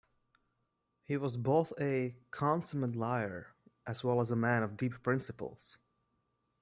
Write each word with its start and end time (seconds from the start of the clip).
He 1.03 1.15
was 1.15 1.37
both 1.37 1.73
a 1.79 2.15
consummate 2.31 2.95
liar 2.95 3.53
as 3.85 4.03
well 4.03 4.19
as 4.19 4.31
a 4.31 4.35
man 4.35 4.63
of 4.63 4.75
deep 4.75 5.03
principles. 5.03 5.77